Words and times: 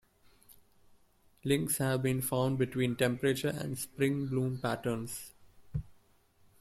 Links 1.43 1.77
have 1.77 2.01
been 2.01 2.23
found 2.23 2.57
between 2.57 2.95
temperature 2.95 3.53
and 3.55 3.77
spring 3.77 4.25
bloom 4.25 4.57
patterns. 4.59 5.35